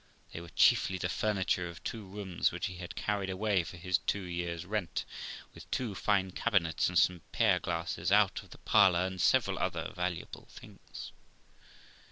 They 0.33 0.41
were 0.41 0.49
chiefly 0.49 0.97
the 0.97 1.09
furniture 1.09 1.69
of 1.69 1.83
two 1.83 2.03
rooms 2.03 2.51
which 2.51 2.65
he 2.65 2.77
had 2.77 2.95
carried 2.95 3.29
away 3.29 3.63
for 3.63 3.77
his 3.77 3.99
two 3.99 4.23
years' 4.23 4.65
rent, 4.65 5.05
with 5.53 5.69
two 5.69 5.93
fine 5.93 6.31
cabinets, 6.31 6.89
and 6.89 6.97
some 6.97 7.21
pier 7.31 7.59
glasses 7.59 8.11
out 8.11 8.41
of 8.41 8.49
the 8.49 8.57
parlour, 8.57 9.05
and 9.05 9.21
several 9.21 9.59
other 9.59 9.91
valuable 9.95 10.47
things. 10.49 11.11